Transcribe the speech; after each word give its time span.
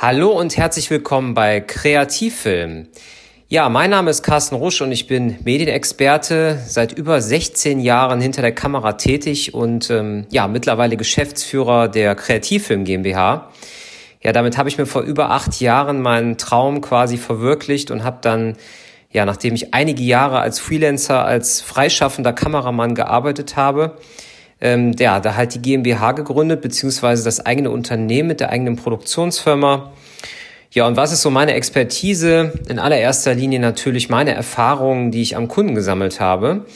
Hallo 0.00 0.30
und 0.30 0.56
herzlich 0.56 0.90
willkommen 0.90 1.34
bei 1.34 1.60
Kreativfilm. 1.60 2.86
Ja, 3.48 3.68
mein 3.68 3.90
Name 3.90 4.12
ist 4.12 4.22
Carsten 4.22 4.54
Rusch 4.54 4.80
und 4.80 4.92
ich 4.92 5.08
bin 5.08 5.38
Medienexperte, 5.42 6.62
seit 6.64 6.92
über 6.92 7.20
16 7.20 7.80
Jahren 7.80 8.20
hinter 8.20 8.40
der 8.40 8.54
Kamera 8.54 8.92
tätig 8.92 9.54
und 9.54 9.90
ähm, 9.90 10.28
ja, 10.30 10.46
mittlerweile 10.46 10.96
Geschäftsführer 10.96 11.88
der 11.88 12.14
Kreativfilm 12.14 12.84
GmbH. 12.84 13.50
Ja, 14.22 14.30
damit 14.30 14.56
habe 14.56 14.68
ich 14.68 14.78
mir 14.78 14.86
vor 14.86 15.02
über 15.02 15.30
acht 15.30 15.60
Jahren 15.60 16.00
meinen 16.00 16.38
Traum 16.38 16.80
quasi 16.80 17.16
verwirklicht 17.16 17.90
und 17.90 18.04
habe 18.04 18.18
dann, 18.20 18.56
ja, 19.10 19.24
nachdem 19.24 19.56
ich 19.56 19.74
einige 19.74 20.04
Jahre 20.04 20.38
als 20.38 20.60
Freelancer, 20.60 21.24
als 21.24 21.60
freischaffender 21.60 22.32
Kameramann 22.32 22.94
gearbeitet 22.94 23.56
habe, 23.56 23.96
ähm, 24.60 24.94
ja, 24.98 25.20
da 25.20 25.36
halt 25.36 25.54
die 25.54 25.62
GmbH 25.62 26.12
gegründet, 26.12 26.60
beziehungsweise 26.60 27.24
das 27.24 27.44
eigene 27.44 27.70
Unternehmen 27.70 28.28
mit 28.28 28.40
der 28.40 28.50
eigenen 28.50 28.76
Produktionsfirma. 28.76 29.92
Ja, 30.70 30.86
und 30.86 30.96
was 30.96 31.12
ist 31.12 31.22
so 31.22 31.30
meine 31.30 31.54
Expertise? 31.54 32.52
In 32.68 32.78
allererster 32.78 33.34
Linie 33.34 33.58
natürlich 33.58 34.10
meine 34.10 34.34
Erfahrungen, 34.34 35.10
die 35.10 35.22
ich 35.22 35.36
am 35.36 35.48
Kunden 35.48 35.74
gesammelt 35.74 36.20
habe. 36.20 36.66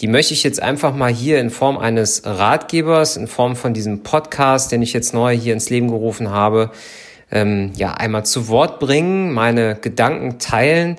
Die 0.00 0.08
möchte 0.08 0.34
ich 0.34 0.42
jetzt 0.42 0.60
einfach 0.60 0.94
mal 0.94 1.12
hier 1.12 1.40
in 1.40 1.50
Form 1.50 1.78
eines 1.78 2.22
Ratgebers, 2.26 3.16
in 3.16 3.28
Form 3.28 3.56
von 3.56 3.72
diesem 3.72 4.02
Podcast, 4.02 4.72
den 4.72 4.82
ich 4.82 4.92
jetzt 4.92 5.14
neu 5.14 5.34
hier 5.34 5.54
ins 5.54 5.70
Leben 5.70 5.88
gerufen 5.88 6.30
habe, 6.30 6.70
ähm, 7.30 7.72
ja, 7.76 7.94
einmal 7.94 8.26
zu 8.26 8.48
Wort 8.48 8.78
bringen, 8.78 9.32
meine 9.32 9.74
Gedanken 9.76 10.38
teilen, 10.38 10.96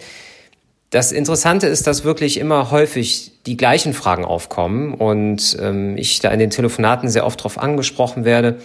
das 0.90 1.12
Interessante 1.12 1.68
ist, 1.68 1.86
dass 1.86 2.06
wirklich 2.06 2.40
immer 2.40 2.72
häufig 2.72 3.34
die 3.46 3.58
gleichen 3.58 3.94
Fragen 3.94 4.24
aufkommen 4.24 4.94
und 4.94 5.58
ähm, 5.62 5.98
ich 5.98 6.20
da 6.20 6.32
in 6.32 6.40
den 6.40 6.50
Telefonaten 6.50 7.10
sehr 7.10 7.26
oft 7.26 7.40
darauf 7.40 7.58
angesprochen 7.58 8.24
werde. 8.24 8.60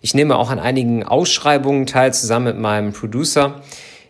Ich 0.00 0.14
nehme 0.14 0.36
auch 0.36 0.50
an 0.50 0.60
einigen 0.60 1.02
Ausschreibungen 1.02 1.86
teil, 1.86 2.14
zusammen 2.14 2.46
mit 2.46 2.58
meinem 2.58 2.92
Producer. 2.92 3.62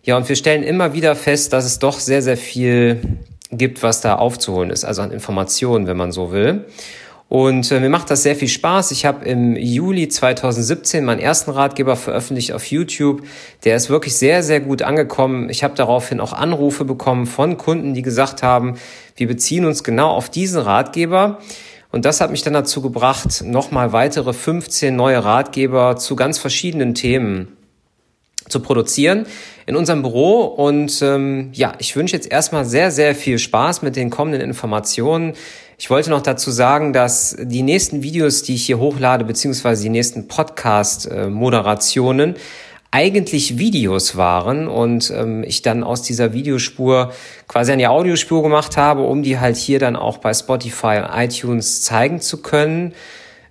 Ja, 0.02 0.16
und 0.18 0.28
wir 0.28 0.36
stellen 0.36 0.62
immer 0.62 0.92
wieder 0.92 1.16
fest, 1.16 1.54
dass 1.54 1.64
es 1.64 1.78
doch 1.78 1.98
sehr, 1.98 2.20
sehr 2.20 2.36
viel 2.36 3.00
gibt, 3.50 3.82
was 3.82 4.02
da 4.02 4.16
aufzuholen 4.16 4.70
ist, 4.70 4.84
also 4.84 5.00
an 5.00 5.10
Informationen, 5.10 5.86
wenn 5.86 5.96
man 5.96 6.12
so 6.12 6.32
will. 6.32 6.66
Und 7.34 7.72
äh, 7.72 7.80
mir 7.80 7.90
macht 7.90 8.12
das 8.12 8.22
sehr 8.22 8.36
viel 8.36 8.46
Spaß. 8.46 8.92
Ich 8.92 9.04
habe 9.04 9.24
im 9.24 9.56
Juli 9.56 10.06
2017 10.06 11.04
meinen 11.04 11.18
ersten 11.18 11.50
Ratgeber 11.50 11.96
veröffentlicht 11.96 12.52
auf 12.52 12.64
YouTube. 12.66 13.22
Der 13.64 13.74
ist 13.74 13.90
wirklich 13.90 14.14
sehr, 14.14 14.44
sehr 14.44 14.60
gut 14.60 14.82
angekommen. 14.82 15.50
Ich 15.50 15.64
habe 15.64 15.74
daraufhin 15.74 16.20
auch 16.20 16.32
Anrufe 16.32 16.84
bekommen 16.84 17.26
von 17.26 17.56
Kunden, 17.56 17.92
die 17.92 18.02
gesagt 18.02 18.44
haben, 18.44 18.74
wir 19.16 19.26
beziehen 19.26 19.64
uns 19.64 19.82
genau 19.82 20.10
auf 20.10 20.30
diesen 20.30 20.60
Ratgeber. 20.60 21.40
Und 21.90 22.04
das 22.04 22.20
hat 22.20 22.30
mich 22.30 22.42
dann 22.42 22.52
dazu 22.52 22.80
gebracht, 22.80 23.42
nochmal 23.44 23.92
weitere 23.92 24.32
15 24.32 24.94
neue 24.94 25.24
Ratgeber 25.24 25.96
zu 25.96 26.14
ganz 26.14 26.38
verschiedenen 26.38 26.94
Themen 26.94 27.53
zu 28.48 28.60
produzieren 28.60 29.26
in 29.66 29.76
unserem 29.76 30.02
Büro. 30.02 30.42
Und 30.42 31.00
ähm, 31.02 31.50
ja, 31.52 31.72
ich 31.78 31.96
wünsche 31.96 32.16
jetzt 32.16 32.30
erstmal 32.30 32.64
sehr, 32.64 32.90
sehr 32.90 33.14
viel 33.14 33.38
Spaß 33.38 33.82
mit 33.82 33.96
den 33.96 34.10
kommenden 34.10 34.42
Informationen. 34.42 35.34
Ich 35.76 35.90
wollte 35.90 36.10
noch 36.10 36.22
dazu 36.22 36.50
sagen, 36.50 36.92
dass 36.92 37.36
die 37.38 37.62
nächsten 37.62 38.02
Videos, 38.02 38.42
die 38.42 38.54
ich 38.54 38.66
hier 38.66 38.78
hochlade, 38.78 39.24
beziehungsweise 39.24 39.82
die 39.82 39.88
nächsten 39.88 40.28
Podcast-Moderationen, 40.28 42.36
eigentlich 42.94 43.58
Videos 43.58 44.16
waren 44.16 44.68
und 44.68 45.10
ähm, 45.10 45.42
ich 45.42 45.62
dann 45.62 45.82
aus 45.82 46.02
dieser 46.02 46.32
Videospur 46.32 47.12
quasi 47.48 47.72
eine 47.72 47.90
Audiospur 47.90 48.44
gemacht 48.44 48.76
habe, 48.76 49.02
um 49.02 49.24
die 49.24 49.40
halt 49.40 49.56
hier 49.56 49.80
dann 49.80 49.96
auch 49.96 50.18
bei 50.18 50.32
Spotify 50.32 51.02
und 51.02 51.10
iTunes 51.12 51.82
zeigen 51.82 52.20
zu 52.20 52.40
können. 52.40 52.94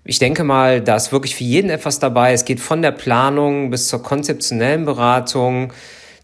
Ich 0.05 0.19
denke 0.19 0.43
mal, 0.43 0.81
da 0.81 0.95
ist 0.95 1.11
wirklich 1.13 1.35
für 1.35 1.45
jeden 1.45 1.69
etwas 1.69 1.99
dabei. 1.99 2.33
Es 2.33 2.43
geht 2.43 2.59
von 2.59 2.81
der 2.81 2.91
Planung 2.91 3.69
bis 3.69 3.87
zur 3.87 4.03
konzeptionellen 4.03 4.85
Beratung, 4.85 5.71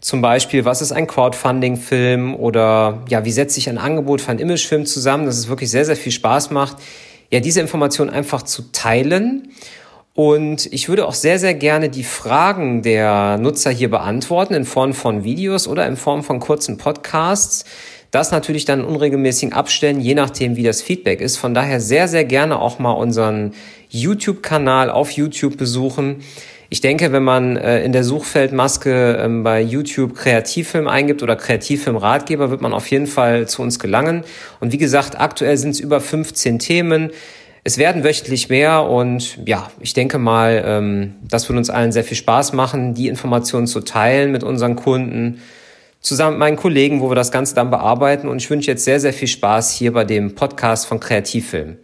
zum 0.00 0.22
Beispiel, 0.22 0.64
was 0.64 0.80
ist 0.80 0.92
ein 0.92 1.06
Crowdfunding-Film 1.06 2.34
oder 2.34 3.02
ja, 3.08 3.24
wie 3.26 3.32
setze 3.32 3.58
ich 3.58 3.68
ein 3.68 3.76
Angebot 3.76 4.22
für 4.22 4.30
einen 4.30 4.40
Imagefilm 4.40 4.86
zusammen, 4.86 5.26
dass 5.26 5.36
es 5.36 5.48
wirklich 5.48 5.70
sehr, 5.70 5.84
sehr 5.84 5.96
viel 5.96 6.12
Spaß 6.12 6.50
macht, 6.50 6.78
ja, 7.30 7.40
diese 7.40 7.60
Informationen 7.60 8.10
einfach 8.10 8.42
zu 8.42 8.72
teilen. 8.72 9.50
Und 10.14 10.72
ich 10.72 10.88
würde 10.88 11.06
auch 11.06 11.14
sehr, 11.14 11.38
sehr 11.38 11.54
gerne 11.54 11.88
die 11.88 12.02
Fragen 12.02 12.82
der 12.82 13.36
Nutzer 13.38 13.70
hier 13.70 13.90
beantworten 13.90 14.54
in 14.54 14.64
Form 14.64 14.94
von 14.94 15.22
Videos 15.22 15.68
oder 15.68 15.86
in 15.86 15.96
Form 15.96 16.24
von 16.24 16.40
kurzen 16.40 16.78
Podcasts. 16.78 17.64
Das 18.10 18.32
natürlich 18.32 18.64
dann 18.64 18.84
unregelmäßig 18.84 19.52
abstellen, 19.52 20.00
je 20.00 20.14
nachdem, 20.14 20.56
wie 20.56 20.64
das 20.64 20.82
Feedback 20.82 21.20
ist. 21.20 21.36
Von 21.36 21.54
daher 21.54 21.80
sehr, 21.80 22.08
sehr 22.08 22.24
gerne 22.24 22.60
auch 22.60 22.78
mal 22.78 22.92
unseren 22.92 23.52
YouTube-Kanal 23.88 24.90
auf 24.90 25.12
YouTube 25.12 25.56
besuchen. 25.56 26.22
Ich 26.72 26.80
denke, 26.80 27.10
wenn 27.10 27.24
man 27.24 27.56
äh, 27.56 27.82
in 27.82 27.92
der 27.92 28.04
Suchfeldmaske 28.04 29.18
ähm, 29.20 29.42
bei 29.42 29.60
YouTube 29.60 30.14
Kreativfilm 30.14 30.86
eingibt 30.86 31.22
oder 31.22 31.34
Kreativfilm-Ratgeber, 31.34 32.50
wird 32.50 32.60
man 32.60 32.72
auf 32.72 32.88
jeden 32.88 33.08
Fall 33.08 33.48
zu 33.48 33.62
uns 33.62 33.80
gelangen. 33.80 34.22
Und 34.60 34.72
wie 34.72 34.78
gesagt, 34.78 35.18
aktuell 35.18 35.56
sind 35.56 35.70
es 35.70 35.80
über 35.80 36.00
15 36.00 36.60
Themen. 36.60 37.10
Es 37.64 37.76
werden 37.76 38.04
wöchentlich 38.04 38.48
mehr 38.48 38.84
und 38.84 39.38
ja, 39.46 39.70
ich 39.80 39.94
denke 39.94 40.18
mal, 40.18 40.62
ähm, 40.64 41.14
das 41.28 41.48
wird 41.48 41.58
uns 41.58 41.70
allen 41.70 41.92
sehr 41.92 42.04
viel 42.04 42.16
Spaß 42.16 42.52
machen, 42.52 42.94
die 42.94 43.08
Informationen 43.08 43.66
zu 43.66 43.80
teilen 43.80 44.30
mit 44.32 44.44
unseren 44.44 44.76
Kunden, 44.76 45.40
zusammen 46.00 46.32
mit 46.32 46.40
meinen 46.40 46.56
Kollegen, 46.56 47.00
wo 47.00 47.10
wir 47.10 47.14
das 47.14 47.32
Ganze 47.32 47.54
dann 47.54 47.70
bearbeiten. 47.70 48.28
Und 48.28 48.38
ich 48.38 48.50
wünsche 48.50 48.70
jetzt 48.70 48.84
sehr, 48.84 49.00
sehr 49.00 49.12
viel 49.12 49.28
Spaß 49.28 49.72
hier 49.72 49.92
bei 49.92 50.04
dem 50.04 50.34
Podcast 50.34 50.86
von 50.86 51.00
Kreativfilm. 51.00 51.78